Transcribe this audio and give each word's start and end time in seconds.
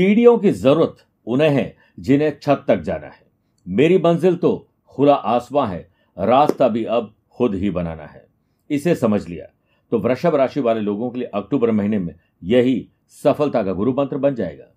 सीढ़ियों 0.00 0.38
की 0.38 0.50
ज़रूरत 0.50 0.96
उन्हें 1.26 1.48
है, 1.50 1.76
जिन्हें 2.00 2.38
छत 2.42 2.64
तक 2.68 2.80
जाना 2.80 3.06
है। 3.06 3.22
मेरी 3.66 3.98
मंजिल 3.98 4.36
तो 4.36 4.68
खुला 4.86 5.14
आसमां 5.14 5.66
है, 5.68 5.90
रास्ता 6.16 6.68
भी 6.68 6.84
अब 6.84 7.12
खुद 7.30 7.54
ही 7.54 7.70
बनाना 7.70 8.04
है। 8.04 8.24
इसे 8.70 8.94
समझ 8.94 9.28
लिया। 9.28 9.46
तो 9.92 9.98
वृषभ 9.98 10.34
राशि 10.34 10.60
वाले 10.60 10.80
लोगों 10.80 11.10
के 11.10 11.18
लिए 11.18 11.28
अक्टूबर 11.34 11.70
महीने 11.70 11.98
में 11.98 12.14
यही 12.42 12.88
सफलता 13.24 13.62
का 13.62 13.72
गुरु 13.72 13.92
मंत्र 13.92 14.18
बन 14.18 14.34
जाएगा। 14.34 14.72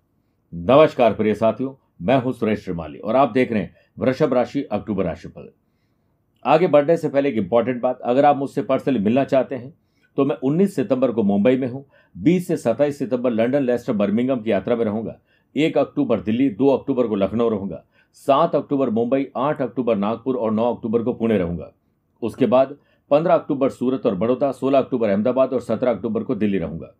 नमस्कार 0.52 1.14
प्रिय 1.14 1.34
साथियों, 1.34 1.74
मैं 2.02 2.20
हूँ 2.22 2.32
सुरेश 2.32 2.64
श्रीमाली 2.64 2.98
और 2.98 3.16
आप 3.16 3.32
देख 3.32 3.52
रहे 3.52 3.62
हैं 3.62 3.74
वृषभ 3.98 4.34
राशि 4.34 4.62
अक्टूबर 4.62 5.04
राशिफल 5.04 5.48
आगे 6.44 6.66
बढ़ने 6.66 6.96
से 6.96 7.08
पहले 7.08 7.28
एक 7.28 7.36
इंपॉर्टेंट 7.36 7.80
बात, 7.82 8.00
अगर 8.00 8.24
आप 8.24 8.36
मुझसे 8.36 8.62
पर्सनली 8.62 8.98
मिलना 8.98 9.24
चाहते 9.24 9.54
हैं 9.54 9.72
तो 10.16 10.24
मैं 10.24 10.36
19 10.38 10.74
सितंबर 10.74 11.10
को 11.12 11.22
मुंबई 11.22 11.56
में 11.56 11.68
हूँ 11.68 11.84
20 12.14 12.46
से 12.46 12.56
27 12.58 12.98
सितंबर 12.98 13.30
लंदन 13.30 13.62
लेस्टर, 13.62 13.92
बर्मिंगम 13.92 14.40
की 14.40 14.50
यात्रा 14.50 14.76
में 14.76 14.84
रहूँगा, 14.84 15.18
एक 15.56 15.78
अक्टूबर 15.78 16.20
दिल्ली, 16.20 16.48
दो 16.50 16.68
अक्टूबर 16.68 17.06
को 17.06 17.14
लखनऊ 17.16 17.48
रहूँगा, 17.48 17.84
सात 18.14 18.54
अक्टूबर 18.54 18.90
मुंबई, 18.90 19.26
आठ 19.36 19.62
अक्टूबर 19.62 19.96
नागपुर 19.96 20.36
और 20.36 20.52
नौ 20.52 20.72
अक्टूबर 20.74 21.02
को 21.02 21.12
पुणे 21.14 21.38
रहूँगा। 21.38 21.72
उसके 22.22 22.46
बाद 22.46 22.76
पंद्रह 23.10 23.34
अक्टूबर 23.34 23.70
सूरत 23.70 24.06
और 24.06 24.14
बड़ौदा, 24.14 24.50
सोलह 24.52 24.78
अक्टूबर 24.78 25.08
अहमदाबाद 25.08 25.52
और 25.52 25.60
सत्रह 25.62 25.90
अक्टूबर 25.90 26.22
को 26.22 26.34
दिल्ली 26.34 26.58
रहूँगा। 26.58 26.94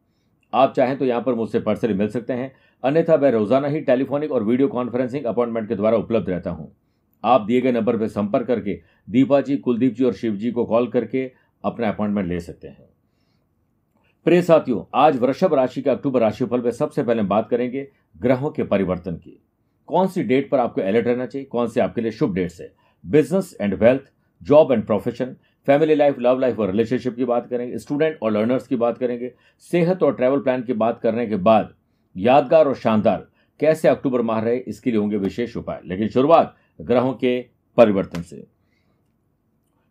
आप 0.52 0.72
चाहें 0.72 0.96
तो 0.98 1.05
यहाँ 1.05 1.22
पर 1.22 1.34
मुझसे 1.34 1.60
पर्सनली 1.60 1.94
मिल 1.94 2.08
सकते 2.08 2.33
हैं, 2.33 2.52
अन्यथा 2.83 3.16
मैं 3.16 3.30
रोज़ाना 3.33 3.69
ही 3.69 3.80
टेलीफोनिक 3.83 4.33
और 4.33 4.42
वीडियो 4.44 4.69
कॉन्फ्रेंसिंग 4.69 5.24
अपॉइंटमेंट 5.24 5.69
के 5.69 5.77
द्वारा 5.77 5.96
उपलब्ध 5.96 6.30
रहता 6.30 6.50
हूँ। 6.50 6.70
आप 7.24 7.41
दिए 7.41 7.60
गए 7.60 7.72
नंबर 7.72 7.96
पर 7.96 8.08
संपर्क 8.08 8.46
करके 8.46 8.78
दीपा 9.11 9.41
जी 9.41 9.56
कुलदीप 9.58 9.94
जी 9.94 10.05
और 10.05 10.12
शिव 10.14 10.36
जी 10.36 10.50
को 10.50 10.64
कॉल 10.64 10.86
करके 10.89 11.30
अपना 11.64 11.89
अपॉइंटमेंट 11.89 12.28
ले 12.28 12.41
सकते 12.41 12.69
हैं। 12.69 12.89
प्रिय 14.25 14.42
साथियों, 14.42 14.84
आज 14.94 15.17
वृषभ 15.17 15.55
राशि 15.55 15.83
के 15.83 15.91
अक्टूबर 15.91 16.20
राशिफल 16.20 16.62
में 16.62 16.70
सबसे 16.70 17.03
पहले 17.03 17.22
बात 17.22 17.48
करेंगे 17.48 17.89
ग्रहों 18.19 18.50
के 18.50 18.62
परिवर्तन 18.62 19.17
की। 19.17 19.42
कौन 19.86 20.06
सी 20.06 20.22
डेट 20.22 20.50
पर 20.50 20.58
आपको 20.58 20.80
अलर्ट 20.80 21.06
रहना 21.06 21.27
चाहिए? 21.27 21.47
कौन 21.47 21.67
से 21.69 21.80
आपके 21.80 22.00
लिए 22.00 22.11
शुभ 22.11 22.34
डेट्स 22.34 22.61
है? 22.61 22.72
Business 23.06 23.56
and 23.61 23.75
wealth 23.75 24.02
job 24.42 24.72
and 24.72 24.86
profession 24.86 25.36
family 25.67 25.95
life 25.95 26.19
love 26.19 26.39
life 26.39 26.58
और 26.58 26.70
रिलेशनशिप 26.70 27.17
की 27.17 27.25
बात 27.25 27.47
करेंगे 27.47 27.78
स्टूडेंट 27.78 28.19
और 28.22 28.30
लर्नर्स 28.30 28.67
की 28.67 28.77
बात 28.77 28.98
करेंगे, 28.98 29.33
सेहत 29.61 30.02
और 30.02 30.14
ट्रैवल 30.14 30.41
प्लान 30.41 30.62
की 30.62 30.72
बात 30.72 31.00
करने 31.00 31.27
के 31.27 31.36
बाद 31.36 31.75
यादगार 32.17 32.69
और 32.69 32.75
शानदार 32.75 33.28
कैसे 33.61 33.89
अक्टूबर 33.89 34.22
माह 34.22 34.41
रहे, 34.41 34.56
इसके 34.56 34.91
लिए 34.91 35.00
होंगे 35.00 35.17
विशेष 35.17 35.56
उपाय। 35.56 35.80
लेकिन 35.84 36.08
शुरुआत 36.08 36.56
ग्रहों 36.80 37.12
के 37.12 37.41
परिवर्तन 37.77 38.22
से। 38.22 38.47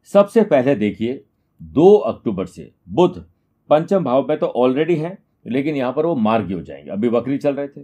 सबसे 0.04 0.44
पहले 0.44 0.76
देखिए, 0.76 1.23
दो 1.61 1.95
अक्टूबर 1.95 2.45
से 2.45 2.72
बुध 2.89 3.33
पंचम 3.69 4.03
भाव 4.03 4.25
में 4.30 4.38
तो 4.38 4.45
ऑलरेडी 4.45 4.95
है, 4.95 5.17
लेकिन 5.47 5.75
यहाँ 5.75 5.94
पर 5.94 6.06
वो 6.06 6.16
मार्गी 6.16 6.53
हो 6.53 6.61
जाएँगे। 6.61 6.89
अभी 6.89 7.08
वक्री 7.08 7.38
चल 7.38 7.56
रहे 7.56 7.67
थे। 7.67 7.83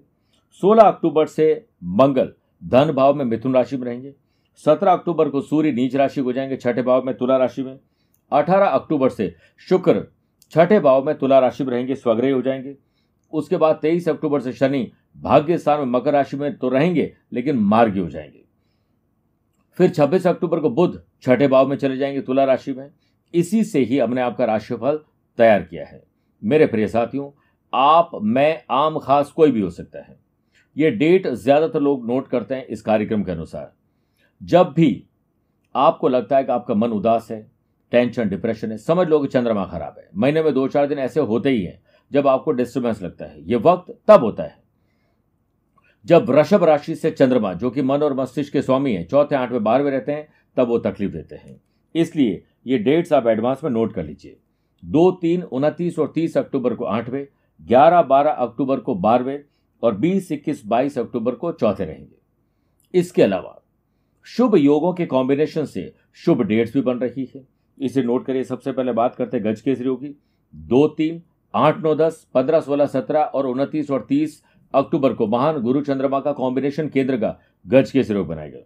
16 0.62 0.84
अक्टूबर 0.84 1.26
से 1.26 1.66
मंगल, 1.84 2.34
धन 2.64 2.92
भाव 2.92 3.14
में 3.14 3.26
मिथुन 3.26 3.54
राशि 3.54 3.78
में 3.78 3.86
रहेंगे। 3.86 4.14
17 4.56 4.94
अक्टूबर 4.94 5.30
को 5.30 5.42
सूर्य 5.42 5.72
नीच 5.72 5.96
राशि 5.96 6.22
हो 6.22 6.34
जाएँगे, 6.34 6.56
छठे 6.56 6.82
भाव 6.82 7.04
में 7.04 7.18
तुला 7.18 7.38
राशि 7.38 7.64
में। 7.64 7.80
18 8.32 8.66
अक्टूबर 8.66 9.10
से 9.10 9.36
शुक्र, 9.70 10.08
छठे 10.52 10.80
भाव 10.80 11.06
में 11.06 11.18
तुला 11.18 11.40
राशि 11.40 11.64
में 11.64 11.72
रहेंगे, 11.72 11.96
स्वग्रही 11.96 12.32
हो 12.32 12.42
जाएँगे। 12.42 12.78
उसके 13.34 13.58
बाद 13.58 13.80
23 13.82 14.10
अक्टूबर 14.10 14.40
से 14.40 14.54
शनि, 14.54 14.92
भाग्य 15.18 15.58
स्थान 15.58 15.80
में 15.80 15.86
मकर 15.86 16.14
राशि 16.14 16.38
में 16.38 16.58
तो 16.58 16.70
रहेंगे, 16.70 17.14
लेकिन 17.34 17.56
मार्गी 17.56 18.00
हो 18.00 18.10
जाएँगे। 18.10 18.44
फिर 19.78 19.90
26 19.90 20.28
अक्टूबर 20.28 20.60
को 20.60 20.70
बुध, 20.70 21.04
छठे 21.22 21.48
भाव 21.48 21.68
में 21.68 21.78
चले 21.78 21.98
जाएँगे 21.98 22.22
तुला 22.22 22.44
राशि 22.44 22.74
में। 22.74 22.92
इसी 23.34 23.64
से 23.64 23.80
ही 23.80 24.00
हमने 24.00 24.22
आपका 24.22 24.46
राशिफल 24.46 25.00
तैयार 25.40 25.64
किया 25.64 25.86
है। 25.86 26.04
मेरे 26.44 26.66
प्रिय 26.66 26.88
साथियों, 26.88 27.30
आप, 27.74 28.12
मैं, 28.22 28.64
आम, 28.72 29.00
खास 29.00 29.32
कोई 29.32 29.52
भी 29.52 29.62
हो 29.62 29.70
सकता 29.70 30.00
है। 30.00 30.20
ये 30.78 30.92
डेट 30.92 31.28
ज़्यादातर 31.28 31.80
लोग 31.80 32.08
नोट 32.08 32.28
करते 32.28 32.56
हैं 32.56 32.66
इस 32.66 32.82
कार्यक्रम 32.82 33.24
के 33.24 33.32
अनुसार। 33.32 33.72
जब 34.44 34.74
भी 34.74 35.06
आपको 35.76 36.08
लगता 36.08 36.38
है 36.38 36.44
कि 36.44 36.52
आपका 36.52 36.74
मन 36.74 36.90
उदास 36.90 37.28
है 37.32 37.52
टेंशन 37.92 38.30
डिप्रेशन 38.30 38.72
है, 38.72 38.78
समझ 38.78 39.08
लो 39.08 39.20
कि 39.20 39.28
चंद्रमा 39.28 39.66
खराब 39.66 39.96
है। 40.00 40.10
महीने 40.16 40.44
में 40.44 40.54
दो 40.54 40.68
चार 40.68 40.88
दिन 40.88 41.00
ऐसे 41.00 41.20
होते 41.20 41.50
ही 41.50 41.64
हैं, 41.64 41.82
जब 42.12 42.28
आपको 42.28 42.52
डिस्टर्बेंस 42.52 43.02
लगता 43.02 43.26
है। 43.26 43.50
ये 43.50 43.56
वक्त 43.56 44.00
तब 44.08 44.24
होता 44.24 44.44
है। 44.44 44.58
जब 46.06 46.30
वृषभ 46.30 46.64
राशि 46.64 46.96
से 46.96 47.12
चंद्रमा, 47.12 47.54
जो 47.54 47.70
कि 47.70 47.82
मन 47.82 48.02
और 48.02 48.14
मस्तिष्क 48.14 48.54
के 48.54 48.62
स्वामी 48.62 48.94
हैं, 48.94 49.08
चौथे, 49.08 49.36
आठवें, 49.36 49.64
बारहवें 49.64 49.92
रहते 49.92 50.12
हैं, 50.12 50.28
तब 50.58 50.68
वो 50.68 50.80
तकलीफ़ 50.80 51.12
देते 51.12 51.36
हैं। 51.36 51.62
इसलिए 51.96 52.44
ये 52.68 52.78
डेट्स 52.78 53.14
आप 53.14 53.28
एडवांस 53.28 53.64
में 53.64 53.72
नोट 53.72 53.94
कर 53.94 54.04
लीजिए। 54.04 54.38
दो 54.86 55.12
तीन 55.12 55.44
उनतीस 55.44 56.00
और 56.00 56.12
तीस 56.16 56.38
अक्टूबर 56.38 56.74
को 56.74 56.86
आठवें, 56.86 57.28
ग्यारह 57.68 58.02
बारह 58.02 58.32
अक्टूबर 58.32 58.80
को 58.80 58.96
बारहवें 58.96 59.44
और 59.84 59.96
बीस, 59.96 60.32
इक्कीस, 60.32 60.66
बाईस 60.66 60.98
अक्टूबर 60.98 61.36
को 61.36 61.52
चौथे 61.52 61.86
रहेंगे। 61.86 62.16
इसके 63.00 63.24
अलावा, 63.24 63.62
शुभ 64.24 64.56
योगों 64.56 64.94
के 64.94 65.06
कॉम्बिनेशन 65.06 65.66
से 65.66 65.96
शुभ 66.14 66.42
डेट्स 66.42 66.74
भी 66.74 66.82
बन 66.82 66.98
रही 66.98 67.32
है। 67.36 67.48
इसे 67.82 68.04
नोट 68.04 68.26
करिए, 68.26 68.44
सबसे 68.44 68.72
पहले 68.72 68.92
बात 68.92 69.16
करते 69.16 69.38
हैं 69.38 69.46
गज 69.46 69.62
केसरी 69.62 69.90
की। 69.90 70.20
दो 70.56 70.88
तीन, 70.88 71.22
आठ, 71.56 71.78
नौ, 71.78 71.96
दस, 71.96 72.28
पंद्रह, 72.34 72.60
सोलह, 72.60 72.86
सत्रह 72.86 73.20
और 73.20 73.46
उनतीस 73.46 73.92
और 73.92 74.06
तीस 74.10 74.44
अक्टूबर 74.74 75.14
को 75.14 75.28
महान 75.28 75.62
गुरु 75.62 75.82
चंद्रमा 75.82 76.20
का 76.20 76.32
कॉम्बिनेशन 76.32 76.90
केंद्र 76.90 77.18
का 77.18 77.40
गज 77.68 77.92
के 77.92 78.04
सिरोग 78.04 78.28
बनाएगा 78.28 78.60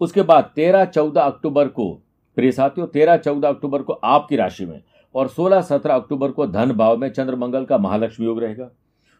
उसके 0.00 0.22
बाद 0.22 0.52
तेरह, 0.54 0.84
चौदह 0.84 1.20
अक्टूबर 1.20 1.68
को 1.68 2.02
प्रिय 2.36 2.52
साथियों, 2.52 2.86
तेरह 2.86 3.16
चौदह 3.16 3.48
अक्टूबर 3.48 3.82
को 3.82 3.92
आपकी 3.92 4.36
राशि 4.36 4.66
में 4.66 4.82
और 5.14 5.28
सोलह 5.28 5.60
सत्रह 5.60 5.94
अक्टूबर 5.94 6.30
को 6.30 6.46
धन 6.46 6.72
भाव 6.72 6.96
में 6.96 7.08
चंद्र 7.10 7.36
मंगल 7.36 7.64
का 7.64 7.78
महालक्ष्मी 7.78 8.26
योग 8.26 8.40
रहेगा। 8.40 8.70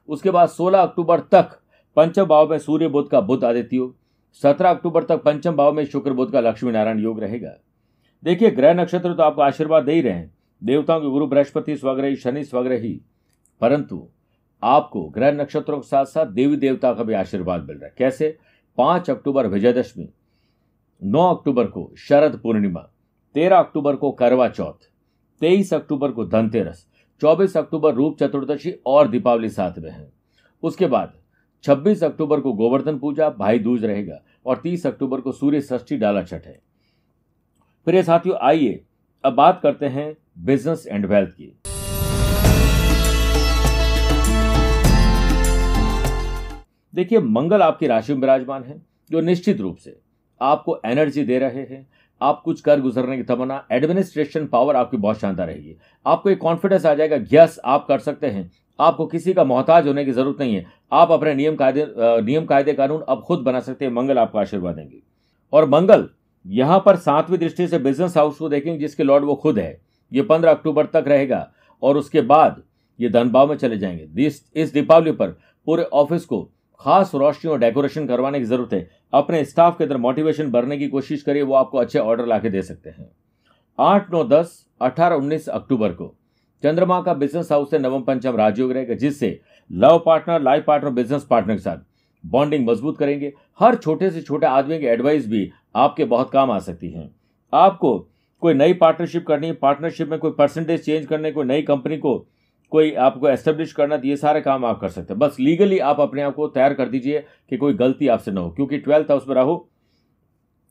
उसके 0.08 0.30
बाद 0.30 0.48
सोलह 0.48 0.82
अक्टूबर 0.82 1.20
तक 1.20 1.58
पंचम 1.96 2.24
भाव 2.24 2.50
में 2.50 2.58
सूर्य 2.58 2.88
बुद्ध 2.88 3.10
का 3.10 3.20
बुद्ध 3.20 3.44
आदित्य 3.44 3.76
योग, 3.76 3.96
सत्रह 4.42 4.70
अक्टूबर 4.70 5.04
तक 5.04 5.22
पंचम 5.22 5.56
भाव 5.56 5.72
में 5.72 5.84
शुक्र 5.84 6.12
बुद्ध 6.12 6.32
का 6.32 6.40
लक्ष्मी 6.40 6.72
नारायण 6.72 6.98
योग 6.98 7.20
रहेगा। 7.20 7.54
देखिए, 8.24 8.50
ग्रह 8.50 8.74
नक्षत्र 8.74 9.14
तो 9.14 9.22
आपको 9.22 9.42
आशीर्वाद 9.42 9.84
दे 9.84 9.92
ही 9.92 10.00
रहे 10.00 10.12
हैं। 10.12 10.34
देवताओं 10.64 11.00
के 11.00 11.08
गुरु 11.08 11.26
बृहस्पति, 11.26 11.76
स्वग्रही, 11.76 12.16
शनि, 12.16 12.44
स्वग्रही। 12.44 13.00
परंतु 13.60 14.08
आपको 14.62 15.04
ग्रह 15.04 15.32
नक्षत्रों 15.32 15.78
के 15.80 15.88
साथ 15.88 16.04
साथ 16.04 16.26
देवी 16.26 16.56
देवता 16.56 16.92
का 16.94 17.02
भी 17.02 17.14
आशीर्वाद 17.14 17.64
मिल 17.64 17.76
रहा 17.76 17.86
है। 17.86 17.94
कैसे? 17.98 18.36
पाँच 18.78 19.10
अक्टूबर 19.10 19.46
विजयदशमी, 19.46 20.08
नौ 21.02 21.34
अक्टूबर 21.34 21.66
को 21.66 21.90
शरद 21.98 22.40
पूर्णिमा 22.42 22.88
तेरह 23.34 23.58
अक्टूबर 23.58 23.96
को 23.96 24.10
करवा 24.10 24.48
चौथ, 24.48 24.88
तेईस 25.40 25.72
अक्टूबर 25.74 26.12
को 26.12 26.24
धनतेरस, 26.24 26.86
चौबीस 27.22 27.56
अक्टूबर 27.56 27.94
रूप 27.94 28.16
चतुर्दशी 28.18 28.72
और 28.86 29.08
दीपावली 29.08 29.48
साथ 29.48 29.78
में 29.78 29.90
है। 29.90 30.10
उसके 30.62 30.86
बाद 30.86 31.12
छब्बीस 31.64 32.02
अक्टूबर 32.04 32.40
को 32.40 32.52
गोवर्धन 32.52 32.98
पूजा, 32.98 33.28
भाई 33.30 33.58
दूज 33.58 33.84
रहेगा 33.84 34.20
और 34.46 34.60
तीस 34.62 34.86
अक्टूबर 34.86 35.20
को 35.20 35.32
सूर्य 35.32 35.60
षष्ठी 35.60 35.96
डाला 35.96 36.22
छठ 36.22 36.46
है। 36.46 36.58
प्रिय 37.86 38.02
साथियों, 38.02 38.36
आइए 38.38 38.82
अब 39.24 39.34
बात 39.34 39.60
करते 39.62 39.86
हैं 39.86 40.16
बिज़नेस 40.38 40.86
एंड 40.86 41.06
वेल्थ 41.06 41.30
की। 41.30 41.56
देखिए, 46.94 47.18
मंगल 47.20 47.62
आपकी 47.62 47.86
राशि 47.86 48.12
में 48.14 48.20
विराजमान 48.20 48.64
है, 48.64 48.82
जो 49.10 49.20
निश्चित 49.20 49.60
रूप 49.60 49.76
से 49.76 49.98
आपको 50.40 50.78
एनर्जी 50.84 51.24
दे 51.24 51.38
रहे 51.38 51.62
हैं 51.64 51.86
आप 52.20 52.40
कुछ 52.44 52.60
कर 52.60 52.80
गुजरने 52.80 53.16
की 53.16 53.22
तमन्ना 53.22 53.64
एडमिनिस्ट्रेशन 53.72 54.46
पावर 54.46 54.76
आपकी 54.76 54.96
बहुत 54.96 55.20
शानदार 55.20 55.46
रहेगी। 55.46 55.76
आपको 56.06 56.30
एक 56.30 56.38
कॉन्फिडेंस 56.38 56.86
आ 56.86 56.94
जाएगा 56.94 57.16
यस 57.32 57.58
आप 57.64 57.86
कर 57.88 57.98
सकते 57.98 58.26
हैं। 58.26 58.50
आपको 58.78 59.06
किसी 59.06 59.32
का 59.32 59.44
मोहताज 59.44 59.86
होने 59.86 60.04
की 60.04 60.12
ज़रूरत 60.12 60.40
नहीं 60.40 60.54
है। 60.54 60.64
आप 60.92 61.10
अपने 61.10 61.34
नियम 61.34 61.56
कायदे 61.56 61.86
नियम 61.98 62.44
कायदे 62.44 62.72
कानून 62.72 63.02
अब 63.08 63.22
खुद 63.22 63.38
बना 63.38 63.60
सकते 63.60 63.84
हैं। 63.84 63.92
मंगल 63.92 64.18
आपको 64.18 64.38
आशीर्वाद 64.38 64.74
देंगे। 64.74 65.02
और 65.52 65.68
मंगल, 65.68 66.08
यहाँ 66.46 66.82
पर 66.86 66.96
सातवीं 66.96 67.38
दृष्टि 67.38 67.66
से 67.68 67.78
बिज़नेस 67.78 68.16
हाउस 68.16 68.38
को 68.38 68.48
देखेंगे 68.48 68.78
जिसके 68.78 69.02
लॉर्ड 69.02 69.24
वो 69.24 69.34
खुद 69.34 69.58
है। 69.58 69.80
ये 70.12 70.22
पंद्रह 70.22 70.50
अक्टूबर 70.50 70.86
तक 70.86 71.04
रहेगा। 71.08 71.50
और 71.82 71.96
उसके 71.96 72.20
बाद 72.20 72.62
ये 72.98 73.08
धनभाव 73.08 73.48
में 73.48 73.56
चले 73.56 73.78
जाएँगे। 73.78 74.26
इस 74.26 74.72
दीपावली 74.72 75.12
पर 75.12 75.28
पूरे 75.66 75.82
ऑफ़िस 75.82 76.24
को 76.24 76.48
खास 76.80 77.10
रोशनी 77.14 77.50
और 77.50 77.58
डेकोरेशन 77.58 78.06
करवाने 78.06 78.38
की 78.38 78.44
ज़रूरत 78.44 78.72
है। 78.72 78.88
अपने 79.12 79.44
स्टाफ 79.44 79.76
के 79.78 79.84
अंदर 79.84 79.96
मोटिवेशन 79.96 80.50
भरने 80.50 80.78
की 80.78 80.88
कोशिश 80.88 81.22
करिए, 81.22 81.42
वो 81.42 81.54
आपको 81.54 81.78
अच्छे 81.78 81.98
ऑर्डर 81.98 82.26
ला 82.26 82.38
दे 82.38 82.62
सकते 82.62 82.90
हैं। 82.90 83.10
आठ, 83.78 84.12
नौ, 84.12 84.24
दस, 84.24 84.66
अठारह, 84.80 85.16
उन्नीस 85.16 85.48
अक्टूबर 85.48 85.92
को 85.92 86.14
चंद्रमा 86.62 87.00
का 87.02 87.14
बिज़नेस 87.14 87.52
हाउस 87.52 87.70
से 87.70 87.78
नवम 87.78 88.02
पंचम 88.02 88.36
राजयोग 88.36 88.72
रहेगा 88.72 88.94
जिससे 88.94 89.38
love 89.70 90.02
partner, 90.06 90.40
life 90.42 90.64
partner, 90.66 90.90
business 90.90 91.24
partner 91.24 91.54
के 91.54 91.60
साथ 91.60 91.78
बॉन्डिंग 92.24 92.66
मज़बूत 92.68 92.98
करेंगे। 92.98 93.32
हर 93.60 93.74
छोटे 93.74 94.10
से 94.10 94.22
छोटे 94.22 94.46
आदमी 94.46 94.78
की 94.78 94.86
एडवाइस 94.86 95.28
भी 95.28 95.50
आपके 95.76 96.04
बहुत 96.04 96.30
काम 96.30 96.50
आ 96.50 96.58
सकती 96.58 96.90
है। 96.90 97.08
आपको 97.52 97.98
कोई 98.42 98.54
नई 98.54 98.72
पार्टनरशिप 98.72 99.26
करनी 99.26 99.46
है, 99.46 99.52
पार्टनरशिप 99.52 100.08
में 100.08 100.18
कोई 100.18 100.30
परसेंटेज 100.30 100.84
चेंज 100.84 101.06
करने, 101.06 101.32
कोई 101.32 101.44
नई 101.44 101.62
कंपनी 101.62 101.96
को 101.96 102.26
कोई 102.72 102.92
आपको 102.94 103.28
एस्टेब्लिश 103.28 103.72
करना 103.72 103.96
तो 103.96 104.08
ये 104.08 104.16
सारे 104.16 104.40
काम 104.40 104.64
आप 104.64 104.80
कर 104.80 104.88
सकते 104.88 105.12
हैं। 105.12 105.18
बस 105.18 105.36
लीगली 105.40 105.78
आप 105.80 106.00
अपने 106.00 106.22
आप 106.22 106.34
को 106.34 106.46
तैयार 106.48 106.74
कर 106.74 106.88
दीजिए 106.88 107.24
कि 107.50 107.56
कोई 107.56 107.74
गलती 107.74 108.08
आपसे 108.08 108.30
ना 108.30 108.40
हो, 108.40 108.50
क्योंकि 108.50 108.78
ट्वेल्थ 108.78 109.10
हाउस 109.10 109.28
में 109.28 109.34
राहु 109.34 109.58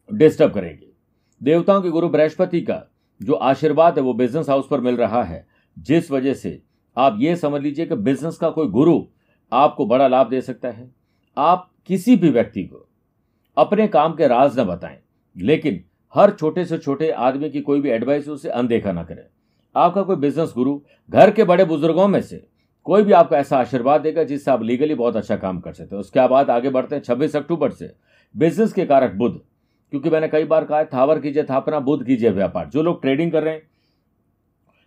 डिस्टर्ब 0.10 0.54
करेंगे। 0.54 0.88
देवताओं 1.42 1.82
के 1.82 1.90
गुरु 1.90 2.10
बृहस्पति 2.10 2.62
का 2.62 2.84
जो 3.22 3.34
आशीर्वाद 3.34 3.98
है, 3.98 4.04
वो 4.04 4.14
बिज़नेस 4.14 4.50
हाउस 4.50 4.68
पर 4.68 4.82
मिल 4.82 4.98
रहा 4.98 5.24
है। 5.24 5.46
जिस 5.78 6.12
वजह 6.12 6.34
से 6.34 6.62
आप 6.98 7.18
ये 7.20 7.36
समझ 7.36 7.62
लीजिए 7.62 7.86
कि 7.86 7.96
बिज़नेस 7.98 8.38
का 8.38 8.50
कोई 8.50 8.68
गुरु 8.70 9.02
आपको 9.52 9.86
बड़ा 9.86 10.08
लाभ 10.08 10.30
दे 10.30 10.42
सकता 10.42 10.70
है। 10.70 10.90
आप 11.38 11.70
किसी 11.88 12.16
भी 12.16 12.30
व्यक्ति 12.30 12.64
को 12.64 12.86
अपने 13.58 13.88
काम 13.88 14.14
के 14.14 14.28
राज 14.28 14.60
न 14.60 14.64
बताएँ, 14.64 14.98
लेकिन 15.36 15.84
हर 16.14 16.32
छोटे 16.32 16.66
से 16.66 16.78
छोटे 16.78 17.10
आदमी 17.12 17.50
की 17.50 17.62
कोई 17.62 17.82
भी 17.82 17.90
एडवाइस 17.90 18.28
उसे 18.30 18.50
अनदेखा 18.50 18.92
ना 18.92 19.04
करें। 19.04 19.24
आपका 19.80 20.02
कोई 20.04 20.16
बिज़नेस 20.18 20.54
गुरु 20.56 20.80
घर 21.10 21.32
के 21.32 21.44
बड़े 21.46 21.66
बुज़ुर्गों 21.66 22.08
में 22.08 22.22
से 22.22 22.46
कोई 22.86 23.04
भी 23.04 23.12
आपको 23.14 23.36
ऐसा 23.36 23.58
आशीर्वाद 23.58 24.02
देगा 24.02 24.24
जिससे 24.24 24.52
आप 24.52 24.64
लीगली 24.64 24.96
बहुत 24.96 25.16
अच्छा 25.16 25.36
काम 25.38 25.60
कर 25.60 25.74
सकते 25.74 25.96
हैं। 25.96 26.00
उसके 26.00 26.28
बाद 26.28 26.50
आगे 26.50 26.70
बढ़ते 26.70 26.96
हैं, 26.96 27.02
छब्बीस 27.04 27.36
अक्टूबर 27.36 27.72
से 27.72 27.94
बिज़नेस 28.36 28.74
के 28.74 28.86
कारक 28.86 29.14
बुद्ध 29.14 29.36
क्योंकि 29.94 30.10
मैंने 30.10 30.28
कई 30.28 30.44
बार 30.46 30.66
कहा 30.66 30.78
है, 30.80 30.86
थावर 30.86 31.20
कीजिए, 31.20 31.44
थापना 31.44 31.80
बुद्ध 31.82 32.06
कीजिए 32.06 32.30
व्यापार। 32.32 32.68
जो 32.68 32.82
लोग 32.84 33.02
ट्रेडिंग 33.02 33.32
कर 33.32 33.44
रहे 33.44 33.54
हैं 33.54 33.68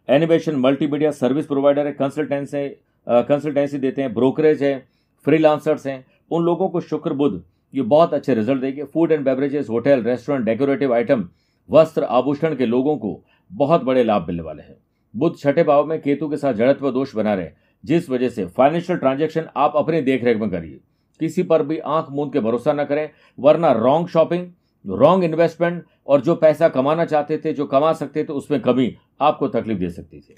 एनिमेशन 0.08 0.56
मल्टीमीडिया 0.56 1.10
सर्विस 1.12 1.46
प्रोवाइडर 1.46 1.86
है 1.86 1.92
कंसल्टेंस 1.92 2.54
है 2.54 2.68
कंसल्टेंसी 3.06 3.78
देते 3.78 4.02
हैं 4.02 4.12
ब्रोकरेज 4.14 4.62
है 4.62 4.78
फ्रीलांसर्स 5.26 5.86
हैं, 5.86 6.04
उन 6.30 6.44
लोगों 6.44 6.68
को 6.68 6.80
शुक्र 6.82 7.12
बुद्ध 7.14 7.42
ये 7.74 7.82
बहुत 7.82 8.14
अच्छे 8.14 8.34
रिज़ल्ट 8.34 8.60
देंगे। 8.60 8.84
Food 8.84 9.12
and 9.12 9.24
beverages 9.24 9.68
hotel 9.68 10.02
restaurant 10.02 10.44
decorative 10.46 10.94
item 10.94 11.28
वस्त्र 11.68 12.04
आभूषण 12.04 12.54
के 12.56 12.66
लोगों 12.66 12.96
को 12.96 13.20
बहुत 13.50 13.82
बड़े 13.84 14.04
लाभ 14.04 14.26
मिलने 14.26 14.42
वाले 14.42 14.62
हैं। 14.62 14.76
बुद्ध 15.16 15.36
छठे 15.38 15.62
भाव 15.62 15.86
में 15.86 16.02
केतु 16.02 16.28
के 16.28 16.36
साथ 16.36 16.54
जड़त्व 16.54 16.90
दोष 16.90 17.14
बना 17.14 17.34
रहे, 17.34 17.50
जिस 17.84 18.10
वजह 18.10 18.28
से 18.28 18.46
फाइनेंशियल 18.46 18.98
ट्रांजेक्शन 18.98 19.48
आप 19.56 19.72
अपनी 19.76 20.00
देखरेख 20.00 20.36
में 20.36 20.50
करिए। 20.50 20.80
किसी 21.20 21.42
पर 21.42 21.62
भी 21.62 21.78
आँख 21.78 22.06
मूंद 22.10 22.32
के 22.32 22.40
भरोसा 22.40 22.72
न 22.72 22.84
करें, 22.84 23.10
वरना 23.38 23.72
रॉन्ग 23.72 24.08
शॉपिंग 24.08 24.48
रॉन्ग 24.86 25.24
इन्वेस्टमेंट 25.24 25.84
और 26.06 26.20
जो 26.20 26.34
पैसा 26.34 26.68
कमाना 26.68 27.04
चाहते 27.04 27.38
थे, 27.38 27.52
जो 27.52 27.66
कमा 27.66 27.92
सकते 27.92 28.24
थे, 28.24 28.32
उसमें 28.32 28.60
कमी 28.60 28.96
आपको 29.20 29.48
तकलीफ़ 29.48 29.78
दे 29.78 29.90
सकती 29.90 30.20
थी। 30.20 30.34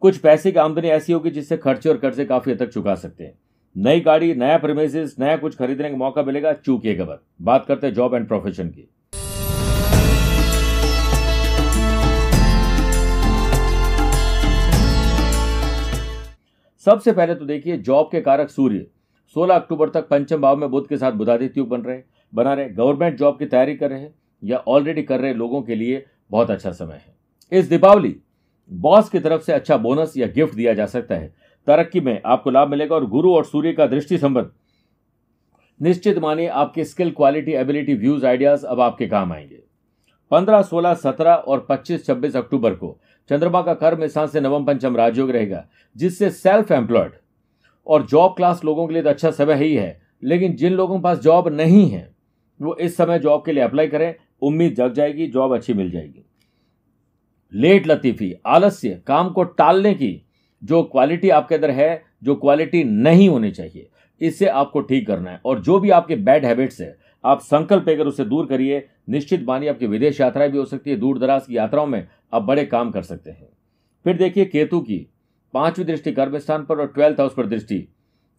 कुछ 0.00 0.18
पैसे 0.18 0.52
की 0.52 0.58
आमदनी 0.58 0.88
ऐसी 0.88 1.12
होगी 1.12 1.30
जिससे 1.30 1.56
खर्चे 1.56 1.88
और 1.88 1.96
कर्जे 1.96 2.24
काफ़ी 2.24 2.52
हद 2.52 2.58
तक 2.58 2.68
चुका 2.68 2.94
सकते 2.94 3.24
हैं। 3.24 3.38
नई 3.76 4.00
गाड़ी, 4.00 4.34
नया 4.34 4.58
प्रीमेसिस 4.58 5.18
नया 5.18 5.36
कुछ 5.36 5.56
खरीदने 5.56 5.90
का 5.90 5.96
मौका 5.96 6.22
मिलेगा 6.22 6.52
चूकिएगा 6.52 7.18
बात 7.42 7.66
करते 7.66 7.86
हैं 7.86 7.94
जॉब 7.94 8.14
एंड 8.14 8.28
प्रोफेशन 8.28 8.68
की। 8.68 8.93
सबसे 16.84 17.12
पहले 17.12 17.34
तो 17.34 17.44
देखिए, 17.44 17.76
जॉब 17.76 18.08
के 18.12 18.20
कारक 18.20 18.48
सूर्य। 18.48 18.86
16 19.34 19.54
अक्टूबर 19.54 19.88
तक 19.88 20.08
पंचम 20.08 20.40
भाव 20.40 20.56
में 20.56 20.70
बुद्ध 20.70 20.88
के 20.88 20.96
साथ 20.96 21.12
बुधादित्य 21.12 21.62
बन 21.62 21.80
रहे, 21.80 22.02
बना 22.34 22.54
रहे, 22.54 22.68
गवर्नमेंट 22.68 23.18
जॉब 23.18 23.38
की 23.38 23.46
तैयारी 23.46 23.76
कर 23.76 23.90
रहे 23.90 24.08
या 24.44 24.58
ऑलरेडी 24.58 25.02
कर 25.02 25.20
रहे 25.20 25.34
लोगों 25.34 25.62
के 25.62 25.74
लिए 25.74 26.06
बहुत 26.30 26.50
अच्छा 26.50 26.70
समय 26.70 26.94
है। 26.94 27.14
इस 27.52 27.68
दीपावली 27.68 28.16
बॉस 28.72 29.08
की 29.08 29.18
तरफ़ 29.18 29.42
से 29.42 29.52
अच्छा 29.52 29.76
बोनस 29.76 30.14
या 30.16 30.26
गिफ्ट 30.26 30.54
दिया 30.54 30.74
जा 30.74 30.86
सकता 30.86 31.14
है। 31.14 31.34
तरक्की 31.66 32.00
में 32.00 32.22
आपको 32.26 32.50
लाभ 32.50 32.68
मिलेगा 32.68 32.94
और 32.94 33.06
गुरु 33.06 33.34
और 33.34 33.44
सूर्य 33.44 33.72
का 33.72 33.86
दृष्टि 33.86 34.18
संबंध। 34.18 34.50
निश्चित 35.82 36.18
मानिए, 36.18 36.46
आपके 36.46 36.84
skill 36.84 37.10
quality 37.10 37.52
ability 37.52 37.94
views 37.94 38.26
ideas 38.26 38.66
अब 38.66 38.80
आपके 38.80 39.06
काम 39.06 39.32
आएँगे। 39.32 39.62
पंद्रह, 40.30 40.62
सोलह, 40.62 40.94
सत्रह 40.94 41.32
और 41.32 41.66
पच्चीस, 41.68 42.06
छब्बीस 42.06 42.36
अक्टूबर 42.36 42.74
को 42.74 42.98
चंद्रमा 43.30 43.62
का 43.62 43.74
कर्म 43.74 44.06
स्थान 44.06 44.26
से 44.26 44.40
नवम 44.40 44.64
पंचम 44.64 44.96
राजयोग 44.96 45.30
रहेगा, 45.30 45.64
जिससे 45.96 46.30
सेल्फ 46.30 46.72
एम्प्लॉयड 46.72 47.12
और 47.86 48.06
जॉब 48.06 48.34
क्लास 48.36 48.64
लोगों 48.64 48.86
के 48.86 48.94
लिए 48.94 49.02
तो 49.02 49.08
अच्छा 49.08 49.30
समय 49.30 49.54
ही 49.54 49.74
है, 49.74 50.00
लेकिन 50.22 50.56
जिन 50.56 50.72
लोगों 50.72 50.98
के 50.98 51.02
पास 51.02 51.18
जॉब 51.18 51.48
नहीं 51.48 51.88
है, 51.90 52.08
वो 52.60 52.76
इस 52.76 52.96
समय 52.96 53.18
जॉब 53.18 53.44
के 53.46 53.52
लिए 53.52 53.62
अप्लाई 53.62 53.88
करें, 53.88 54.14
उम्मीद 54.42 54.74
जग 54.74 54.92
जाएगी 54.92 55.26
जॉब 55.26 55.54
अच्छी 55.54 55.74
मिल 55.74 55.90
जाएगी। 55.90 56.24
लेट 57.52 57.86
लतीफी, 57.86 58.32
आलस्य, 58.46 59.00
काम 59.06 59.30
को 59.30 59.42
टालने 59.42 59.94
की 59.94 60.20
जो 60.62 60.82
क्वालिटी 60.82 61.30
आपके 61.30 61.54
अंदर 61.54 61.70
है, 61.70 62.02
जो 62.22 62.34
क्वालिटी 62.34 62.84
नहीं 62.84 63.28
होनी 63.28 63.50
चाहिए, 63.50 63.88
इससे 64.20 64.46
आपको 64.46 64.80
ठीक 64.80 65.06
करना 65.06 65.30
है। 65.30 65.40
और 65.44 65.60
जो 65.60 65.78
भी 65.80 65.90
आपके 65.90 66.16
बैड 66.18 66.44
हैबिट्स 66.44 66.80
है, 66.80 66.96
आप 67.24 67.40
संकल्प 67.40 67.88
लेकर 67.88 68.06
उसे 68.06 68.24
दूर 68.24 68.46
करिए, 68.46 68.86
निश्चित 69.08 69.44
मानिए 69.46 69.68
आपकी 69.68 69.86
विदेश 69.86 70.20
यात्राएँ 70.20 70.50
भी 70.50 70.58
हो 70.58 70.64
सकती 70.64 70.90
है 70.90 70.96
दूर 70.96 71.18
दराज 71.18 71.46
की 71.46 71.56
यात्राओं 71.56 71.86
में 71.86 72.06
आप 72.34 72.42
बड़े 72.42 72.64
काम 72.64 72.90
कर 72.90 73.02
सकते 73.02 73.30
हैं। 73.30 73.48
फिर 74.04 74.16
देखिए 74.16 74.44
केतु 74.44 74.80
की 74.80 75.06
पांचवी 75.54 75.84
दृष्टि 75.84 76.12
कर्म 76.12 76.38
स्थान 76.38 76.64
पर 76.64 76.80
और 76.80 76.86
ट्वेल्थ 76.86 77.20
हाउस 77.20 77.34
पर 77.34 77.46
दृष्टि। 77.46 77.86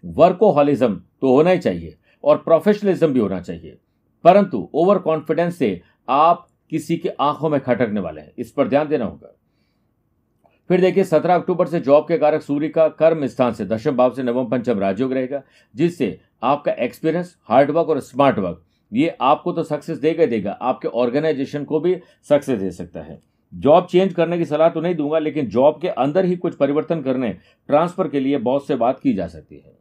वर्कोहॉलिज्म 0.04 0.96
तो 1.22 1.36
होना 1.36 1.50
ही 1.50 1.60
चाहिए 1.60 1.96
और 2.24 2.38
प्रोफेशनलिज्म 2.38 3.08
भी 3.08 3.20
होना 3.20 3.40
चाहिए। 3.40 3.78
परंतु 4.24 4.70
ओवर 4.74 4.98
कॉन्फिडेंस 4.98 5.58
से 5.58 5.82
आप 6.10 6.48
किसी 6.70 6.98
के 6.98 7.10
आँखों 7.10 7.50
में 7.50 7.60
खटकने 7.62 8.00
वाले 8.00 8.22
हैं। 8.22 8.32
इस 8.38 8.52
पर 8.52 8.68
ध्यान 8.68 8.88
देना 8.88 9.06
होगा। 9.06 9.32
फिर 10.70 10.82
देखिए 10.82 11.04
सत्रह 11.04 11.36
अक्टूबर 11.36 11.68
से 11.68 11.80
जॉब 11.80 12.08
के 12.08 12.18
कारक 12.18 12.42
सूर्य 12.42 12.70
का 12.70 12.88
कर्म 12.90 13.26
स्थान 13.28 13.54
से 13.54 13.66
दशम 13.66 13.92
भाव 13.92 14.14
से 14.14 14.24
नवम 14.24 14.46
पंचम 14.46 14.80
राजयोग 14.80 15.14
रहेगा, 15.14 15.42
जिससे 15.76 16.20
आपका 16.44 16.72
एक्सपीरियंस 16.72 17.36
हार्डवर्क 17.44 17.90
और 17.90 18.00
स्मार्ट 18.00 18.40
वर्क 18.40 18.64
ये 18.92 19.16
आपको 19.22 19.52
तो 19.52 19.64
सक्सेस 19.64 19.98
देगा 19.98 20.26
देगा। 20.26 20.52
आपके 20.52 20.88
ऑर्गेनाइजेशन 20.88 21.64
को 21.64 21.80
भी 21.80 21.96
सक्सेस 22.30 22.60
दे 22.60 22.72
सकता 22.72 23.02
है। 23.02 23.20
जॉब 23.56 23.86
चेंज 23.86 24.14
करने 24.14 24.38
की 24.38 24.46
सलाह 24.46 24.70
तो 24.70 24.82
नहीं 24.82 24.96
दूँगा, 24.96 25.20
लेकिन 25.20 25.48
जॉब 25.48 25.80
के 25.82 25.88
अंदर 25.88 26.26
ही 26.26 26.36
कुछ 26.36 26.56
परिवर्तन 26.56 27.02
करने, 27.02 27.30
ट्रांसफ़र 27.70 28.08
के 28.08 28.20
लिए 28.20 28.38
बॉस 28.38 28.68
से 28.68 28.76
बात 28.76 29.00
की 29.00 29.14
जा 29.14 29.28
सकती 29.28 29.56
है। 29.56 29.78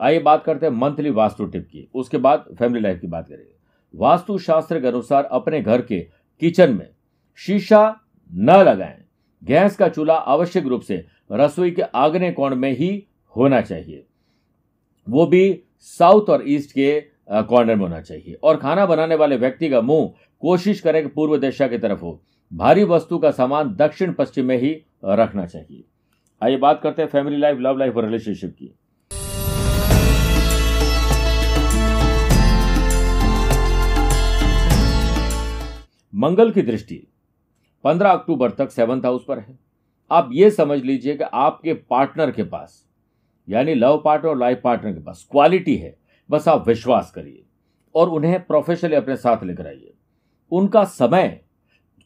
आइए 0.00 0.18
बात 0.18 0.44
करते 0.44 0.66
हैं 0.66 0.72
मंथली 0.72 1.10
वास्तु 1.10 1.44
टिप 1.44 1.66
की, 1.66 1.88
उसके 1.94 2.18
बाद 2.18 2.44
फैमिली 2.58 2.80
लाइफ 2.80 3.00
की 3.00 3.06
बात 3.06 3.28
करेंगे। 3.28 3.54
वास्तु 3.94 4.38
शास्त्र 4.38 4.80
के 4.80 4.86
अनुसार 4.86 5.24
अपने 5.24 5.60
घर 5.60 5.82
के 5.82 6.00
किचन 6.42 6.74
में 6.74 6.88
शीशा 7.38 8.00
न 8.30 8.56
लगाएँ। 8.58 9.04
गैस 9.42 9.76
का 9.76 9.88
चूल्हा 9.88 10.16
आवश्यक 10.16 10.66
रूप 10.66 10.80
से 10.80 11.04
रसोई 11.32 11.70
के 11.70 11.82
आग्ने 11.82 12.30
कोण 12.32 12.54
में 12.54 12.70
ही 12.72 13.06
होना 13.36 13.60
चाहिए। 13.60 14.04
वो 15.06 15.26
भी 15.26 15.62
साउथ 15.80 16.30
और 16.30 16.42
ईस्ट 16.46 16.70
के 16.70 17.00
कॉर्नर 17.30 17.74
में 17.74 17.82
होना 17.82 18.00
चाहिए। 18.00 18.34
और 18.34 18.56
खाना 18.56 18.86
बनाने 18.86 19.14
वाले 19.14 19.36
व्यक्ति 19.36 19.68
का 19.68 19.80
मुँह 19.80 20.12
कोशिश 20.42 20.80
करें 20.80 21.02
कि 21.02 21.08
पूर्व 21.08 21.36
दिशा 21.36 21.68
की 21.68 21.78
तरफ़ 21.78 22.00
हो। 22.00 22.20
भारी 22.52 22.84
वस्तु 22.84 23.18
का 23.18 23.30
सामान 23.30 23.74
दक्षिण 23.74 24.12
पश्चिम 24.12 24.44
में 24.44 24.56
ही 24.58 24.70
रखना 25.04 25.44
चाहिए। 25.46 25.84
आइए 26.42 26.56
बात 26.56 26.80
करते 26.82 27.02
हैं 27.02 27.08
फैमिली 27.08 27.36
लाइफ 27.36 27.58
लव 27.60 27.78
लाइफ 27.78 27.96
और 27.96 28.04
रिलेशनशिप 28.04 28.50
की। 28.52 28.74
मंगल 36.14 36.50
की 36.50 36.62
दृष्टि 36.62 37.06
15 37.84 38.10
अक्टूबर 38.10 38.50
तक 38.50 38.70
सेवंथ 38.70 39.02
हाउस 39.02 39.24
पर 39.28 39.38
है। 39.38 39.58
आप 40.10 40.30
ये 40.32 40.50
समझ 40.50 40.78
लीजिए 40.82 41.16
कि 41.16 41.24
आपके 41.24 41.74
पार्टनर 41.74 42.30
के 42.30 42.42
पास, 42.42 42.84
यानी 43.48 43.74
लव 43.74 44.00
पार्टनर 44.04 44.30
और 44.30 44.38
लाइफ 44.38 44.60
पार्टनर 44.64 44.92
के 44.92 45.00
पास 45.00 45.26
क्वालिटी 45.30 45.76
है, 45.76 45.96
बस 46.30 46.48
आप 46.48 46.68
विश्वास 46.68 47.10
करिए 47.10 47.44
और 47.94 48.08
उन्हें 48.08 48.40
प्रोफेशनली 48.46 48.96
अपने 48.96 49.16
साथ 49.16 49.44
लेकर 49.44 49.66
आइए। 49.66 49.92
उनका 50.52 50.84
समय 50.84 51.40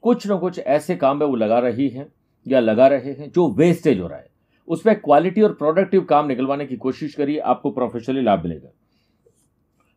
कुछ 0.03 0.27
ना 0.27 0.37
कुछ 0.37 0.59
ऐसे 0.59 0.97
काम 0.97 1.19
में 1.19 1.27
वो 1.27 1.37
लगा 1.37 1.59
रही 1.59 1.89
है 1.89 2.07
या 2.47 2.61
लगा 2.61 2.87
रहे 2.87 3.13
हैं 3.13 3.31
जो 3.31 3.51
वेस्टेज 3.51 4.01
हो 4.01 4.07
रहा 4.07 4.19
है। 4.19 4.29
उसमें 4.69 5.01
क्वालिटी 5.01 5.43
और 5.43 5.53
प्रोडक्टिव 5.53 6.01
काम 6.01 6.27
निकलवाने 6.27 6.67
की 6.67 6.77
कोशिश 6.77 7.15
करिए, 7.15 7.39
आपको 7.39 7.71
प्रोफेशनली 7.71 8.23
लाभ 8.23 8.43
मिलेगा। 8.45 8.71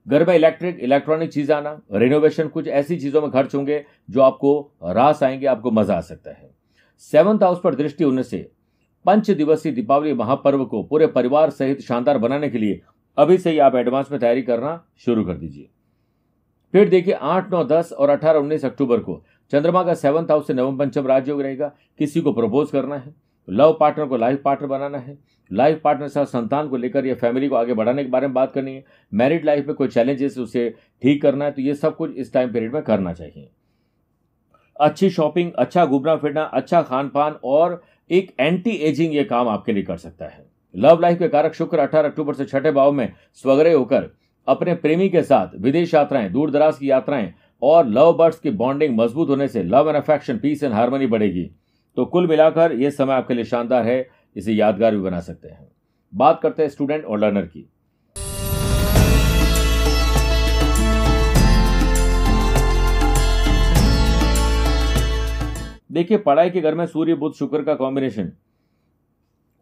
घर 0.07 0.27
में 0.27 0.36
इलेक्ट्रिक 0.36 0.79
इलेक्ट्रॉनिक 0.79 1.31
चीज़ 1.31 1.51
आना 1.53 1.79
रिनोवेशन 1.91 2.48
कुछ 2.48 2.67
ऐसी 2.67 2.98
चीज़ों 2.98 3.22
में 3.22 3.29
खर्च 3.31 3.55
होंगे 3.55 3.86
जो 4.10 4.22
आपको 4.22 4.72
रास 4.83 5.24
आएँगे, 5.24 5.45
आपको 5.45 5.72
मज़ा 5.72 5.98
आ 5.98 6.01
सकता 6.01 6.31
है। 6.31 6.50
सेवंथ 6.98 7.43
हाउस 7.43 7.60
पर 7.63 7.75
दृष्टि 7.75 8.03
होने 8.03 8.24
से 8.24 8.50
पंच 9.05 9.29
दिवसीय 9.31 9.72
दीपावली 9.72 10.13
महापर्व 10.13 10.65
को 10.65 10.83
पूरे 10.83 11.07
परिवार 11.07 11.50
सहित 11.50 11.81
शानदार 11.81 12.17
बनाने 12.17 12.50
के 12.50 12.57
लिए 12.57 12.81
अभी 13.17 13.38
से 13.38 13.51
ही 13.51 13.60
आप 13.60 13.75
एडवांस 13.75 14.12
में 14.12 14.19
तैयारी 14.19 14.41
करना 14.41 14.83
शुरू 14.98 15.24
कर 15.24 15.33
दीजिए। 15.33 15.69
फिर 16.74 16.89
देखिए 16.89 17.13
आठ, 17.13 17.51
नौ, 17.51 17.63
दस 17.63 17.91
और 17.91 18.10
अठारह, 18.10 18.39
उन्नीस 18.39 18.65
अक्टूबर 18.65 19.00
को 19.00 19.24
चंद्रमा 19.53 19.81
का 19.83 19.93
सेवंथ 19.93 20.31
हाउस 20.31 20.48
से 20.48 20.53
नवम 20.53 20.77
पंचम 20.77 21.07
राजयोग 21.07 21.41
रहेगा 21.41 21.67
किसी 22.00 22.22
को 22.22 22.31
प्रपोज 22.33 22.69
करना 22.72 22.95
है 22.95 23.13
लव 23.48 23.75
पार्टनर 23.79 24.05
को 24.05 24.17
लाइफ 24.17 24.41
पार्टनर 24.45 24.67
बनाना 24.67 24.98
है। 24.98 25.17
लाइफ 25.51 25.81
पार्टनर 25.83 26.07
साथ 26.07 26.25
संतान 26.25 26.69
को 26.69 26.77
लेकर 26.77 27.05
या 27.05 27.15
फैमिली 27.15 27.48
को 27.48 27.55
आगे 27.55 27.74
बढ़ाने 27.74 28.03
के 28.03 28.10
बारे 28.10 28.27
में 28.27 28.33
बात 28.33 28.51
करनी 28.51 28.74
है। 28.75 28.83
मैरिड 29.12 29.45
लाइफ 29.45 29.67
में 29.67 29.75
कोई 29.75 29.88
चैलेंजेस 29.88 30.38
उसे 30.38 30.69
ठीक 31.01 31.22
करना 31.22 31.45
है 31.45 31.51
तो 31.51 31.62
ये 31.62 31.75
सब 31.75 31.95
कुछ 31.95 32.15
इस 32.15 32.33
टाइम 32.33 32.53
पीरियड 32.53 32.74
में 32.74 32.81
करना 32.83 33.13
चाहिए। 33.13 33.50
अच्छी 34.79 35.10
शॉपिंग 35.10 35.51
अच्छा 35.53 35.86
घूमना 35.86 36.15
फिरना 36.15 36.43
अच्छा 36.43 36.81
खान 36.81 37.10
पान 37.10 37.36
और 37.43 37.81
एक 38.10 38.33
एंटी 38.39 38.72
एजिंग 38.81 39.15
ये 39.15 39.24
काम 39.25 39.50
आपके 39.50 39.74
लिए 39.74 39.83
कर 39.83 39.98
सकता 39.98 40.25
है। 40.25 40.45
लव 40.75 41.01
लाइफ 41.01 41.19
के 41.19 41.27
कारक 41.27 41.53
शुक्र 41.53 41.79
अठारह 41.79 42.10
अक्टूबर 42.10 42.33
से 42.33 42.45
छठे 42.45 42.72
भाव 42.72 42.91
में 42.91 43.12
स्वग्रह 43.43 43.75
होकर 43.75 44.10
अपने 44.48 44.74
प्रेमी 44.75 45.10
के 45.10 45.22
साथ 45.24 45.55
विदेश 45.55 45.93
यात्राएँ, 45.93 46.29
दूर 46.29 46.51
दराज 46.51 46.77
की 46.77 46.89
यात्राएँ 46.89 47.33
और 47.63 47.88
लव 47.88 48.12
बर्ड्स 48.13 48.39
की 48.39 48.51
बॉन्डिंग 48.51 48.98
मज़बूत 48.98 49.29
होने 49.29 49.48
से 49.48 49.63
love 49.63 49.89
and 49.89 49.98
affection, 49.98 50.38
peace 50.38 50.63
and 50.63 50.74
harmony 50.74 51.08
बढ़ेगी। 51.08 51.43
तो 51.98 52.05
कुल 52.05 52.27
मिलाकर 52.27 52.72
यह 52.72 52.89
समय 52.89 53.13
आपके 53.13 53.34
लिए 53.34 53.46
शानदार 53.46 53.86
है, 53.86 54.08
इसे 54.36 54.53
यादगार 54.53 54.96
भी 54.96 55.01
बना 55.01 55.20
सकते 55.20 55.48
हैं। 55.48 55.67
बात 56.13 56.39
करते 56.41 56.63
हैं 56.63 56.70
स्टूडेंट 56.70 57.05
और 57.05 57.20
लर्नर 57.20 57.46
की। 57.46 57.70
देखिए, 65.91 66.17
पढ़ाई 66.17 66.50
के 66.50 66.62
घर 66.62 66.75
में 66.75 66.86
सूर्य 66.86 67.15
बुद्ध 67.15 67.36
शुक्र 67.36 67.63
का 67.63 67.74
कॉम्बिनेशन 67.75 68.32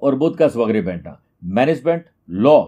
और 0.01 0.15
बुद्ध 0.15 0.37
का 0.37 0.47
स्वग्रह 0.47 0.81
बैठना 0.81 1.19
मैनेजमेंट 1.43 2.05
लॉ 2.29 2.59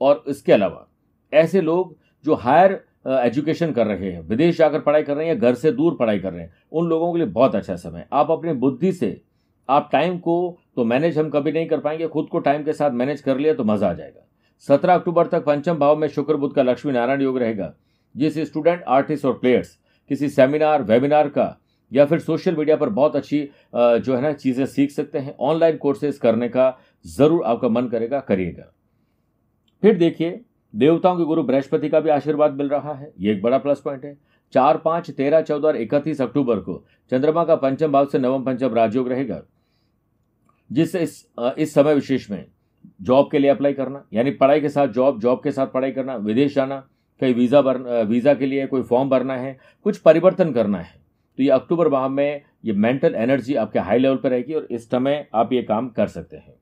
और 0.00 0.24
इसके 0.28 0.52
अलावा 0.52 0.86
ऐसे 1.32 1.60
लोग 1.60 1.96
जो 2.24 2.34
हायर 2.34 2.80
एजुकेशन 3.06 3.72
कर 3.72 3.86
रहे 3.86 4.10
हैं, 4.10 4.20
विदेश 4.20 4.56
जाकर 4.58 4.80
पढ़ाई 4.80 5.02
कर 5.02 5.16
रहे 5.16 5.26
हैं 5.26 5.38
घर 5.38 5.54
से 5.54 5.72
दूर 5.72 5.96
पढ़ाई 5.96 6.18
कर 6.18 6.32
रहे 6.32 6.42
हैं, 6.42 6.52
उन 6.72 6.88
लोगों 6.88 7.12
के 7.12 7.18
लिए 7.18 7.26
बहुत 7.28 7.54
अच्छा 7.54 7.76
समय 7.76 8.06
आप 8.12 8.30
अपनी 8.30 8.52
बुद्धि 8.54 8.92
से, 8.92 9.20
आप 9.68 9.88
टाइम 9.92 10.18
को 10.18 10.58
तो 10.76 10.84
मैनेज 10.84 11.18
हम 11.18 11.28
कभी 11.30 11.52
नहीं 11.52 11.66
कर 11.66 11.80
पाएँगे, 11.80 12.08
खुद 12.08 12.28
को 12.28 12.38
टाइम 12.40 12.64
के 12.64 12.72
साथ 12.72 12.90
मैनेज 12.92 13.20
कर 13.20 13.38
लिया 13.38 13.54
तो 13.54 13.64
मज़ा 13.64 13.88
आ 13.88 13.92
जाएगा। 13.92 14.26
सत्रह 14.68 14.94
अक्टूबर 14.94 15.26
तक 15.26 15.44
पंचम 15.44 15.78
भाव 15.78 15.96
में 15.96 16.08
शुक्र 16.08 16.36
बुद्ध 16.36 16.54
का 16.54 16.62
लक्ष्मी 16.62 16.92
नारायण 16.92 17.22
योग 17.22 17.38
रहेगा। 17.38 17.72
जिस 18.14 18.38
स्टूडेंट 18.40 18.82
आर्टिस्ट 18.88 19.24
और 19.24 19.32
प्लेयर्स 19.34 19.76
किसी 20.10 20.28
सेमिनार 20.30 20.82
वेबिनार 20.82 21.28
का 21.28 21.56
या 21.92 22.04
फिर 22.06 22.18
सोशल 22.18 22.56
मीडिया 22.56 22.76
पर 22.76 22.88
बहुत 22.90 23.16
अच्छी 23.16 23.38
जो 23.74 24.14
है 24.14 24.20
ना, 24.22 24.32
चीज़ें 24.32 24.64
सीख 24.66 24.90
सकते 24.90 25.18
हैं 25.18 25.34
ऑनलाइन 25.40 25.76
कोर्सेज 25.76 26.18
करने 26.18 26.48
का 26.48 26.76
ज़रूर 27.04 27.42
आपका 27.44 27.68
मन 27.68 27.88
करेगा, 27.88 28.20
करिएगा। 28.20 28.72
फिर 29.82 29.96
देखिए 29.98 30.40
देवताओं 30.76 31.16
के 31.16 31.24
गुरु 31.24 31.42
बृहस्पति 31.42 31.88
का 31.88 32.00
भी 32.00 32.10
आशीर्वाद 32.10 32.54
मिल 32.54 32.68
रहा 32.68 32.92
है। 32.94 33.12
ये 33.18 33.32
एक 33.32 33.42
बड़ा 33.42 33.58
प्लस 33.58 33.80
पॉइंट 33.80 34.04
है। 34.04 34.16
चार, 34.52 34.76
पाँच, 34.78 35.10
तेरह, 35.10 35.40
चौदह 35.42 35.68
और 35.68 35.76
इकतीस 35.76 36.20
अक्टूबर 36.20 36.58
को 36.60 36.82
चंद्रमा 37.12 37.44
का 37.44 37.54
पंचम 37.56 37.92
भाव 37.92 38.06
से 38.06 38.18
नवम 38.18 38.44
पंचम 38.44 38.74
राजयोग 38.74 39.08
रहेगा, 39.08 39.40
जिससे 40.70 41.00
इस 41.00 41.26
इस 41.58 41.74
समय 41.74 41.94
विशेष 41.94 42.30
में 42.30 42.44
जॉब 43.02 43.28
के 43.30 43.38
लिए 43.38 43.50
अप्लाई 43.50 43.72
करना, 43.74 44.04
यानी 44.12 44.30
पढ़ाई 44.32 44.60
के 44.60 44.68
साथ 44.68 44.88
जॉब 44.88 45.20
जॉब 45.20 45.40
के 45.44 45.52
साथ 45.52 45.66
पढ़ाई 45.68 45.90
करना, 45.92 46.16
विदेश 46.16 46.54
जाना, 46.54 46.76
कहीं 47.20 47.34
वीज़ा 47.34 47.62
भर 47.62 47.78
वीज़ा 48.04 48.34
के 48.34 48.46
लिए 48.46 48.66
कोई 48.66 48.82
फॉर्म 48.82 49.08
भरना 49.10 49.36
है, 49.36 49.56
कुछ 49.86 49.98
परिवर्तन 49.98 50.52
करना 50.52 50.78
है। 50.78 50.94
तो 51.38 51.42
ये 51.42 51.48
अक्टूबर 51.50 51.88
माह 51.88 52.08
में 52.08 52.42
ये 52.64 52.72
मेंटल 52.74 53.14
एनर्जी 53.14 53.54
आपके 53.56 53.78
हाई 53.78 53.98
लेवल 53.98 54.16
पर 54.16 54.30
रहेगी 54.30 54.54
और 54.54 54.66
इस 54.70 54.88
समय 54.90 55.26
आप 55.34 55.52
ये 55.52 55.62
काम 55.64 55.88
कर 55.90 56.06
सकते 56.08 56.36
हैं। 56.36 56.54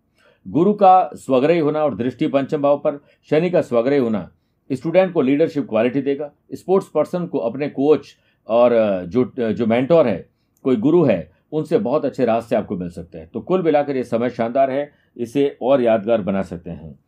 गुरु 0.46 0.72
का 0.74 1.10
स्वग्रही 1.16 1.58
होना 1.58 1.84
और 1.84 1.94
दृष्टि 1.94 2.26
पंचम 2.26 2.62
भाव 2.62 2.78
पर 2.78 3.00
शनि 3.30 3.50
का 3.50 3.60
स्वग्रही 3.62 3.98
होना, 3.98 4.28
स्टूडेंट 4.70 5.12
को 5.12 5.22
लीडरशिप 5.22 5.68
क्वालिटी 5.68 6.00
देगा, 6.02 6.30
स्पोर्ट्स 6.52 6.88
पर्सन 6.88 7.26
को 7.26 7.38
अपने 7.40 7.68
कोच 7.70 8.16
और 8.48 8.72
जो 9.06 9.52
जो 9.52 9.66
मेंटोर 9.66 10.08
है, 10.08 10.26
कोई 10.64 10.76
गुरु 10.78 11.02
है, 11.04 11.30
उनसे 11.52 11.78
बहुत 11.78 12.04
अच्छे 12.04 12.24
रास्ते 12.24 12.56
आपको 12.56 12.76
मिल 12.76 12.88
सकते 12.90 13.18
हैं। 13.18 13.28
तो 13.28 13.40
कुल 13.40 13.62
मिलाकर 13.62 13.96
ये 13.96 14.04
समय 14.04 14.30
शानदार 14.30 14.70
है, 14.70 14.90
इसे 15.16 15.56
और 15.62 15.82
यादगार 15.82 16.22
बना 16.22 16.42
सकते 16.42 16.70
हैं। 16.70 16.98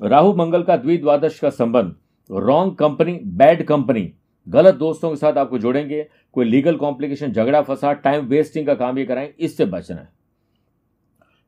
राहु 0.00 0.34
मंगल 0.34 0.62
का 0.62 0.76
द्विद्वादश 0.76 1.38
का 1.38 1.50
संबंध 1.50 1.94
रॉन्ग 2.30 2.74
कंपनी 2.74 3.12
बैड 3.24 3.64
कंपनी 3.66 4.12
गलत 4.46 4.74
दोस्तों 4.74 5.10
के 5.10 5.16
साथ 5.16 5.36
आपको 5.36 5.58
जोड़ेंगे, 5.58 6.06
कोई 6.32 6.44
लीगल 6.44 6.76
कॉम्प्लिकेशन 6.76 7.32
झगड़ा, 7.32 7.62
फसाद 7.62 7.96
टाइम 7.96 8.26
वेस्टिंग 8.26 8.66
का 8.66 8.74
काम 8.74 8.98
ये 8.98 9.04
कराएँ, 9.04 9.32
इससे 9.38 9.64
बचना 9.66 9.96
है। 9.96 10.08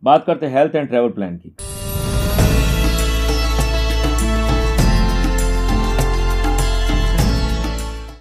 बात 0.02 0.24
करते 0.26 0.46
हैं 0.46 0.56
हेल्थ 0.56 0.74
एंड 0.74 0.88
ट्रेवल 0.88 1.10
प्लान 1.10 1.36
की। 1.36 1.56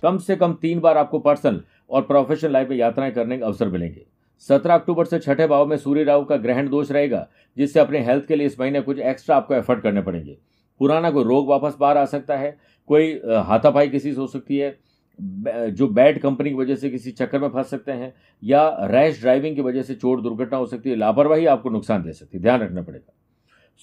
कम 0.03 0.17
से 0.17 0.35
कम 0.35 0.53
तीन 0.53 0.79
बार 0.79 0.97
आपको 0.97 1.19
पर्सनल 1.19 1.61
और 1.89 2.01
प्रोफेशनल 2.01 2.51
लाइफ 2.51 2.69
में 2.69 2.75
यात्राएँ 2.77 3.11
करने 3.11 3.37
के 3.37 3.43
अवसर 3.43 3.69
मिलेंगे। 3.69 4.05
सत्रह 4.47 4.73
अक्टूबर 4.73 5.05
से 5.05 5.19
छठे 5.19 5.47
भाव 5.47 5.65
में 5.67 5.75
सूर्य 5.77 6.03
राहु 6.03 6.23
का 6.25 6.35
ग्रहण 6.37 6.69
दोष 6.69 6.91
रहेगा, 6.91 7.27
जिससे 7.57 7.79
अपने 7.79 7.99
हेल्थ 7.99 8.25
के 8.27 8.35
लिए 8.35 8.47
इस 8.47 8.59
महीने 8.59 8.81
कुछ 8.81 8.99
एक्स्ट्रा 8.99 9.35
आपको 9.35 9.53
एफर्ट 9.55 9.81
करने 9.83 10.01
पड़ेंगे। 10.01 10.37
पुराना 10.79 11.11
कोई 11.11 11.23
रोग 11.23 11.49
वापस 11.49 11.75
बाहर 11.79 11.97
आ 11.97 12.05
सकता 12.05 12.37
है, 12.37 12.57
कोई 12.89 13.11
हाथापाई 13.45 13.87
किसी 13.87 14.13
से 14.13 14.19
हो 14.21 14.27
सकती 14.27 14.57
है 14.57 14.77
जो 15.19 15.87
बैड 15.87 16.19
कंपनी 16.19 16.49
की 16.49 16.55
वजह 16.55 16.75
से 16.75 16.89
किसी 16.89 17.11
चक्कर 17.11 17.39
में 17.39 17.47
फंस 17.49 17.69
सकते 17.69 17.91
हैं 17.91 18.13
या 18.43 18.67
रैश 18.81 19.19
ड्राइविंग 19.21 19.55
की 19.55 19.61
वजह 19.61 19.81
से 19.81 19.95
चोट 19.95 20.21
दुर्घटना 20.23 20.57
हो 20.57 20.65
सकती 20.65 20.89
है, 20.89 20.95
लापरवाही 20.95 21.45
आपको 21.45 21.69
नुकसान 21.69 22.03
दे 22.03 22.13
सकती 22.13 22.37
है, 22.37 22.43
ध्यान 22.43 22.61
रखना 22.61 22.81
पड़ेगा। 22.81 23.13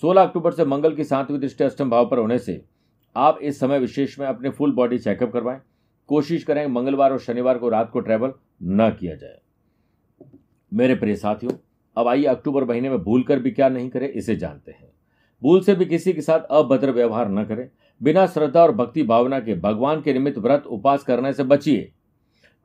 16 0.03 0.23
अक्टूबर 0.23 0.53
से 0.53 0.65
मंगल 0.65 0.95
की 0.95 1.05
सातवीं 1.05 1.39
दृष्टि 1.41 1.65
अष्टम 1.65 1.91
भाव 1.91 2.09
पर 2.09 2.19
होने 2.19 2.39
से 2.39 2.63
आप 3.17 3.39
इस 3.43 3.61
समय 3.61 3.79
विशेष 3.79 4.19
में 4.19 4.27
अपने 4.27 4.51
फुल 4.51 4.73
बॉडी 4.73 4.99
चेकअप 4.99 5.33
करवाएँ। 5.33 5.61
कोशिश 6.09 6.45
करें 6.45 6.67
मंगलवार 6.67 7.13
और 7.13 7.19
शनिवार 7.19 7.59
को 7.59 7.69
रात 7.69 7.91
को 7.91 8.01
ट्रैवल 8.01 8.33
न 8.63 8.91
किया 9.01 9.15
जाए। 9.15 9.39
मेरे 10.73 10.95
प्रिय 10.95 11.17
साथियों, 11.17 11.53
अब 11.97 12.09
आइए 12.09 12.25
अक्टूबर 12.25 12.65
महीने 12.65 12.91
में 12.91 12.99
भूल 12.99 13.23
कर 13.23 13.39
भी 13.39 13.51
क्या 13.51 13.69
नहीं 13.69 13.89
करें, 13.89 14.09
इसे 14.09 14.37
जानते 14.37 14.73
हैं। 14.73 14.89
भूल 15.43 15.61
से 15.61 15.75
भी 15.75 15.85
किसी 15.85 16.13
के 16.13 16.21
साथ 16.21 16.41
अभद्र 16.51 16.91
व्यवहार 16.91 17.31
न 17.31 17.45
करें। 17.45 17.69
बिना 18.03 18.27
श्रद्धा 18.27 18.63
और 18.63 18.73
भक्ति 18.73 19.03
भावना 19.03 19.41
के 19.41 19.55
भगवान 19.55 20.01
के 20.03 20.13
निमित्त 20.13 20.39
व्रत 20.39 20.65
उपास 20.67 21.03
करने 21.03 21.33
से 21.33 21.43
बचिए। 21.43 21.93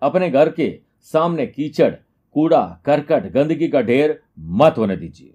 अपने 0.02 0.30
घर 0.30 0.50
के 0.52 0.80
सामने 1.02 1.46
कीचड़, 1.48 1.92
कूड़ा, 2.34 2.82
करकट, 2.86 3.32
गंदगी 3.32 3.68
का 3.68 3.82
ढेर 3.82 4.20
मत 4.40 4.76
होने 4.78 4.98
दीजिए। 4.98 5.34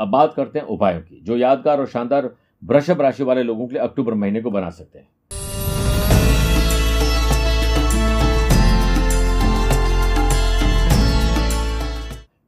अब 0.00 0.08
बात 0.08 0.34
करते 0.34 0.58
हैं 0.58 0.66
उपायों 0.66 1.00
की, 1.00 1.20
जो 1.20 1.36
यादगार 1.36 1.80
और 1.80 1.86
शानदार 1.86 2.30
वृषभ 2.64 3.00
राशि 3.00 3.24
वाले 3.24 3.42
लोगों 3.42 3.66
के 3.66 3.74
लिए 3.74 3.82
अक्टूबर 3.82 4.14
महीने 4.14 4.40
को 4.40 4.50
बना 4.50 4.70
सकते 4.70 4.98
हैं। 4.98 5.08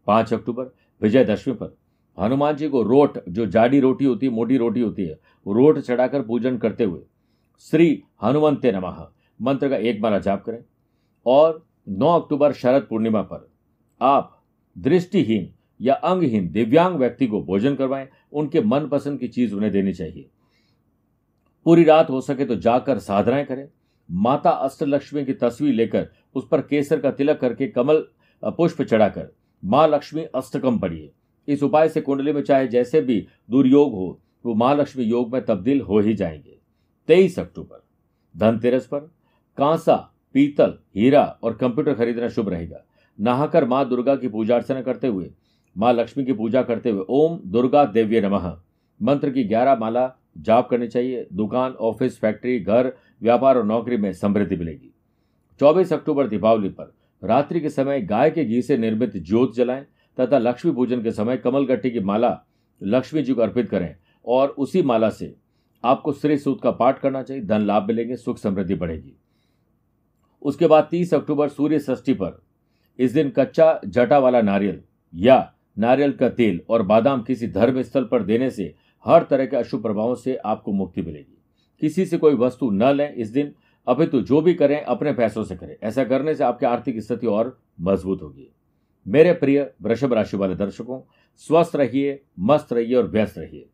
पाँच 0.07 0.33
अक्टूबर, 0.35 0.75
विजयदशमी 1.02 1.55
पर 1.55 1.76
हनुमान 2.19 2.57
जी 2.57 2.69
को 2.69 2.83
रोट, 2.83 3.19
जो 3.28 3.47
जाडी 3.47 3.81
रोटी 3.81 4.04
होती 4.04 4.26
है, 4.26 4.33
मोटी 4.33 4.57
रोटी 4.57 4.81
होती 4.81 5.02
है, 5.02 5.14
रोट 5.47 5.78
चढ़ाकर 5.78 6.23
पूजन 6.23 6.59
करते 6.59 6.85
हुए 6.85 7.00
श्री 7.66 8.02
हनुमंते 8.23 8.73
नमः 8.73 9.07
मंत्र 9.40 9.69
का 9.69 9.76
एक 9.76 10.00
माला 10.00 10.19
जाप 10.19 10.45
करें। 10.45 10.62
और 11.26 11.64
9 11.88 12.09
अक्टूबर 12.21 12.52
शरद 12.52 12.83
पूर्णिमा 12.83 13.23
पर 13.23 13.49
आप 14.00 14.42
दृष्टिहीन 14.76 15.52
या 15.81 15.95
अंगहीन 15.95 16.50
दिव्यांग 16.50 16.97
व्यक्ति 16.97 17.26
को 17.26 17.42
भोजन 17.42 17.75
करवाएँ। 17.75 18.09
उनके 18.33 18.61
मनपसंद 18.61 19.19
की 19.21 19.28
चीज़ 19.28 19.54
उन्हें 19.54 19.73
देनी 19.73 19.92
चाहिए। 19.92 20.28
पूरी 21.66 21.85
रात 21.85 22.11
हो 22.11 22.21
सके 22.21 22.45
तो 22.45 22.57
जाकर 22.57 22.99
साधनाएँ 22.99 23.45
करें। 23.45 23.69
माता 24.11 24.50
अष्टलक्ष्मी 24.50 25.25
की 25.25 25.33
तस्वीर 25.33 25.75
लेकर 25.75 26.09
उस 26.35 26.49
पर 26.50 26.61
केसर 26.61 27.00
का 27.00 27.11
तिलक 27.11 27.40
करके 27.40 27.66
कमल 27.66 28.04
पुष्प 28.42 28.83
चढ़ाकर 28.83 29.28
माँ 29.62 29.87
लक्ष्मी 29.88 30.25
अष्टकम 30.25 30.78
पढ़िए। 30.78 31.11
इस 31.49 31.63
उपाय 31.63 31.89
से 31.89 32.01
कुंडली 32.01 32.33
में 32.33 32.43
चाहे 32.43 32.67
जैसे 32.67 33.01
भी 33.01 33.27
दुर्योग 33.51 33.93
हो, 33.93 34.21
वो 34.47 34.55
महालक्ष्मी 34.55 35.05
योग 35.05 35.33
में 35.33 35.45
तब्दील 35.45 35.81
हो 35.81 35.99
ही 35.99 36.15
जाएँगे। 36.15 36.59
तेईस 37.09 37.39
अक्टूबर, 37.39 37.83
धनतेरस 38.37 38.87
पर 38.87 38.99
कांसा, 39.59 40.15
पीतल, 40.35 40.79
हीरा 40.97 41.39
और 41.43 41.55
कंप्यूटर 41.55 41.95
खरीदना 41.95 42.29
शुभ 42.29 42.49
रहेगा। 42.49 42.85
नहाकर 43.21 43.65
माँ 43.65 43.89
दुर्गा 43.89 44.17
की 44.17 44.29
पूजा 44.29 44.55
अर्चना 44.55 44.83
करते 44.83 45.07
हुए, 45.07 45.33
माँ 45.79 45.93
लक्ष्मी 45.93 46.25
की 46.25 46.33
पूजा 46.33 46.63
करते 46.63 46.91
हुए 46.91 47.05
ओम 47.09 47.41
दुर्गा 47.47 47.85
देव्य 47.85 48.21
नमः। 48.21 48.61
मंत्र 49.03 49.31
की 49.31 49.45
ग्यारह 49.45 49.77
माला 49.77 50.15
जाप 50.39 50.69
करनी 50.69 50.89
चाहिए। 50.89 51.27
दुकान, 51.33 51.73
ऑफ़िस, 51.73 52.19
फैक्ट्री, 52.21 52.61
घर, 52.61 52.93
व्यापार 53.23 53.57
और 53.57 53.65
नौकरी 53.65 53.97
में 53.97 54.13
समृद्धि 54.13 54.57
मिलेगी। 54.57 54.95
24 55.61 55.93
अक्टूबर 55.93 56.27
दीपावली 56.27 56.69
पर 56.69 56.95
रात्रि 57.25 57.61
के 57.61 57.71
समय 57.71 58.01
गाय 58.01 58.31
के 58.31 58.45
घी 58.45 58.63
से 58.63 58.77
निर्मित 58.77 59.17
ज्योत 59.17 59.55
जलाएँ। 59.55 59.87
तथा 60.21 60.38
लक्ष्मी 60.38 60.73
पूजन 60.73 61.02
के 61.02 61.11
समय 61.11 61.37
कमल 61.37 61.64
गट्टी 61.66 61.90
की 61.90 62.00
माला 62.00 62.45
लक्ष्मी 62.83 63.23
जी 63.23 63.35
को 63.35 63.42
अर्पित 63.42 63.69
करें 63.71 63.97
और 64.26 64.49
उसी 64.49 64.83
माला 64.83 65.11
से 65.11 65.35
आपको 65.85 66.12
श्री 66.12 66.38
सूत 66.38 66.62
का 66.62 66.71
पाठ 66.71 67.00
करना 67.00 67.23
चाहिए। 67.23 67.42
धन 67.42 67.61
लाभ 67.61 67.87
मिलेंगे, 67.87 68.16
सुख 68.16 68.38
समृद्धि 68.38 68.75
बढ़ेगी। 68.75 69.12
उसके 70.42 70.66
बाद 70.66 70.88
तीस 70.90 71.14
अक्टूबर 71.14 71.49
सूर्य 71.49 71.78
षष्ठी 71.78 72.14
पर 72.14 72.42
इस 72.99 73.12
दिन 73.12 73.31
कच्चा 73.31 73.81
जटा 73.87 74.19
वाला 74.19 74.42
नारियल 74.42 74.83
या 75.14 75.52
नारियल 75.78 76.12
का 76.12 76.28
तेल 76.28 76.61
और 76.69 76.83
बादाम 76.83 77.23
किसी 77.23 77.47
धर्म 77.47 77.83
स्थल 77.83 78.04
पर 78.04 78.23
देने 78.23 78.50
से 78.50 78.75
हर 79.04 79.23
तरह 79.23 79.47
के 79.47 79.57
अशुभ 79.57 79.83
प्रभावों 79.83 80.14
से 80.14 80.37
आपको 80.37 80.73
मुक्ति 80.73 81.02
मिलेगी। 81.02 81.42
किसी 81.81 82.07
से 82.07 82.19
कोई 82.19 82.35
वस्तु 82.35 82.71
न 82.71 82.83
लें 82.83 83.14
इस 83.14 83.28
दिन। 83.28 83.52
अपितु 83.87 84.21
जो 84.21 84.40
भी 84.40 84.54
करें, 84.54 84.83
अपने 84.85 85.12
पैसों 85.12 85.45
से 85.45 85.57
करें। 85.57 85.76
ऐसा 85.83 86.04
करने 86.04 86.35
से 86.35 86.45
आपकी 86.45 86.66
आर्थिक 86.66 87.00
स्थिति 87.00 87.26
और 87.26 87.61
मज़बूत 87.81 88.23
होगी। 88.23 88.49
मेरे 89.07 89.33
प्रिय 89.33 89.71
वृषभ 89.83 90.13
राशि 90.13 90.37
वाले 90.37 90.55
दर्शकों, 90.55 91.01
स्वस्थ 91.37 91.77
रहिए, 91.77 92.23
मस्त 92.41 92.73
रहिए 92.73 92.95
और 92.95 93.07
व्यस्त 93.07 93.39
रहिए। 93.39 93.69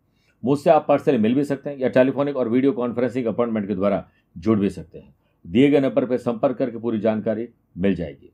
मुझसे 0.45 0.71
आप 0.71 0.85
पर्सनली 0.89 1.19
मिल 1.19 1.35
भी 1.35 1.45
सकते 1.45 1.71
हैं 1.71 1.79
या 1.79 1.89
टेलीफोनिक 1.89 2.37
और 2.37 2.49
वीडियो 2.49 2.73
कॉन्फ्रेंसिंग 2.73 3.27
अपॉइंटमेंट 3.27 3.69
के 3.69 3.75
द्वारा 3.75 4.05
जुड़ 4.37 4.59
भी 4.59 4.71
सकते 4.71 4.99
हैं। 4.99 5.15
दिए 5.47 5.71
गए 5.71 5.81
नंबर 5.81 6.05
पर 6.05 6.17
संपर्क 6.17 6.57
करके 6.57 6.79
पूरी 6.79 7.01
जानकारी 7.01 7.49
मिल 7.79 7.95
जाएगी। 7.95 8.33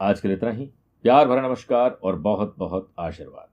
आज 0.00 0.20
के 0.20 0.28
लिए 0.28 0.36
इतना 0.36 0.50
ही। 0.50 0.70
प्यार 1.04 1.28
भरा 1.28 1.48
नमस्कार 1.48 1.98
और 2.02 2.16
बहुत 2.16 2.54
बहुत 2.58 2.92
आशीर्वाद। 2.98 3.48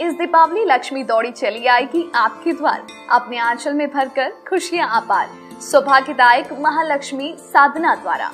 इस 0.00 0.14
दीपावली 0.14 0.64
लक्ष्मी 0.64 1.04
दौड़ी 1.04 1.30
चली 1.30 1.66
आएगी 1.66 2.10
आपके 2.14 2.52
द्वार। 2.52 2.86
अपने 3.10 3.38
आंचल 3.38 3.74
में 3.74 3.88
भरकर 3.90 4.30
खुशियाँ 4.48 4.88
आपार 4.88 5.28
सौभाग्यदायक 5.60 6.52
महालक्ष्मी 6.52 7.34
साधना 7.38 7.94
द्वारा। 7.94 8.30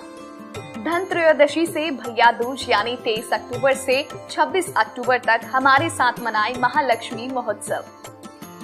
धन 0.84 1.04
त्रयोदशी 1.04 1.66
से 1.66 1.90
भैया 1.90 2.30
दूज, 2.32 2.66
यानी 2.68 2.96
तेईस 2.96 3.30
अक्टूबर 3.32 3.74
से 3.74 4.08
26 4.30 4.72
अक्टूबर 4.76 5.18
तक 5.18 5.40
हमारे 5.44 5.90
साथ 5.90 6.12
मनाए 6.22 6.54
महालक्ष्मी 6.58 7.28
महोत्सव। 7.28 7.84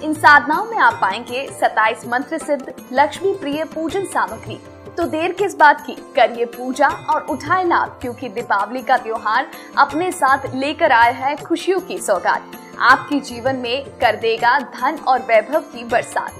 इन 0.04 0.14
साधनाओं 0.14 0.64
में 0.64 0.78
आप 0.78 0.98
पाएँगे 1.00 1.46
27 1.60 2.06
मंत्र 2.06 2.38
सिद्ध, 2.38 2.72
लक्ष्मी 2.92 3.32
प्रिय 3.34 3.64
पूजन 3.64 4.04
सामग्री। 4.04 4.58
तो 4.96 5.04
देर 5.04 5.32
किस 5.32 5.56
बात 5.56 5.80
की? 5.80 5.92
करिए 5.92 6.44
पूजा 6.44 6.88
और 6.88 7.22
उठाए 7.22 7.64
लाभ, 7.64 7.98
क्योंकि 8.00 8.28
दीपावली 8.28 8.82
का 8.82 8.96
त्योहार 8.96 9.50
अपने 9.78 10.12
साथ 10.12 10.54
लेकर 10.54 10.92
आया 10.92 11.12
है 11.12 11.36
खुशियों 11.36 11.80
की 11.80 11.98
सौगात। 11.98 12.50
आपके 12.80 13.20
जीवन 13.20 13.56
में 13.56 13.84
कर 13.84 14.16
देगा 14.16 14.58
धन 14.58 14.98
और 15.08 15.18
वैभव 15.18 15.60
की 15.60 15.84
बरसात। 15.84 16.32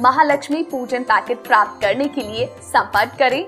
महालक्ष्मी 0.00 0.62
पूजन 0.62 1.02
पैकेट 1.02 1.38
प्राप्त 1.38 1.80
करने 1.80 2.04
के 2.04 2.20
लिए 2.20 2.46
संपर्क 2.62 3.16
करें। 3.18 3.46